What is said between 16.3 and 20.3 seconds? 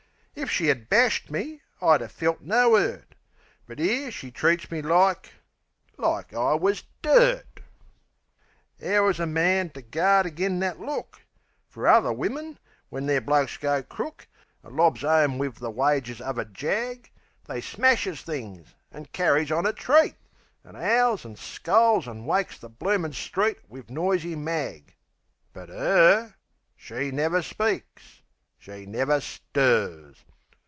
a jag, They smashes things an' carries on a treat